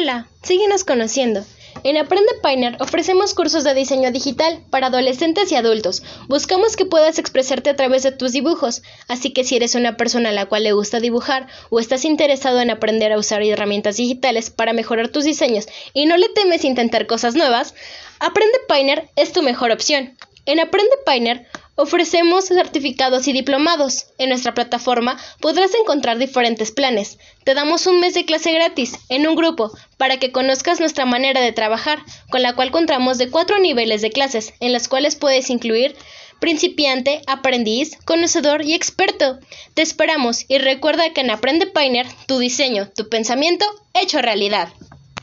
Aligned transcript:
Hola, 0.00 0.28
síguenos 0.44 0.84
conociendo. 0.84 1.44
En 1.82 1.96
Aprende 1.96 2.30
Painter 2.40 2.76
ofrecemos 2.78 3.34
cursos 3.34 3.64
de 3.64 3.74
diseño 3.74 4.12
digital 4.12 4.62
para 4.70 4.86
adolescentes 4.86 5.50
y 5.50 5.56
adultos. 5.56 6.04
Buscamos 6.28 6.76
que 6.76 6.84
puedas 6.84 7.18
expresarte 7.18 7.68
a 7.70 7.74
través 7.74 8.04
de 8.04 8.12
tus 8.12 8.30
dibujos, 8.30 8.82
así 9.08 9.32
que 9.32 9.42
si 9.42 9.56
eres 9.56 9.74
una 9.74 9.96
persona 9.96 10.28
a 10.28 10.32
la 10.32 10.46
cual 10.46 10.62
le 10.62 10.72
gusta 10.72 11.00
dibujar 11.00 11.48
o 11.70 11.80
estás 11.80 12.04
interesado 12.04 12.60
en 12.60 12.70
aprender 12.70 13.10
a 13.12 13.18
usar 13.18 13.42
herramientas 13.42 13.96
digitales 13.96 14.50
para 14.50 14.72
mejorar 14.72 15.08
tus 15.08 15.24
diseños 15.24 15.66
y 15.94 16.06
no 16.06 16.16
le 16.16 16.28
temes 16.28 16.64
intentar 16.64 17.08
cosas 17.08 17.34
nuevas, 17.34 17.74
Aprende 18.20 18.58
Painter 18.68 19.08
es 19.16 19.32
tu 19.32 19.42
mejor 19.42 19.72
opción. 19.72 20.16
En 20.46 20.60
Aprende 20.60 20.94
Painter 21.04 21.48
Ofrecemos 21.80 22.46
certificados 22.46 23.28
y 23.28 23.32
diplomados. 23.32 24.06
En 24.18 24.30
nuestra 24.30 24.52
plataforma 24.52 25.16
podrás 25.38 25.70
encontrar 25.76 26.18
diferentes 26.18 26.72
planes. 26.72 27.20
Te 27.44 27.54
damos 27.54 27.86
un 27.86 28.00
mes 28.00 28.14
de 28.14 28.24
clase 28.24 28.52
gratis 28.52 28.94
en 29.08 29.28
un 29.28 29.36
grupo 29.36 29.70
para 29.98 30.16
que 30.16 30.32
conozcas 30.32 30.80
nuestra 30.80 31.04
manera 31.04 31.42
de 31.42 31.52
trabajar, 31.52 31.98
con 32.30 32.40
la 32.42 32.54
cual 32.54 32.70
contamos 32.70 33.18
de 33.18 33.28
cuatro 33.28 33.58
niveles 33.58 34.00
de 34.00 34.10
clases, 34.10 34.54
en 34.60 34.72
las 34.72 34.88
cuales 34.88 35.16
puedes 35.16 35.50
incluir 35.50 35.94
principiante, 36.40 37.20
aprendiz, 37.26 37.98
conocedor 38.04 38.64
y 38.64 38.74
experto. 38.74 39.38
Te 39.74 39.82
esperamos 39.82 40.44
y 40.48 40.58
recuerda 40.58 41.12
que 41.12 41.20
en 41.20 41.30
Aprende 41.30 41.66
Painter 41.66 42.06
tu 42.26 42.38
diseño, 42.38 42.88
tu 42.94 43.08
pensamiento 43.08 43.66
hecho 43.92 44.22
realidad. 44.22 44.68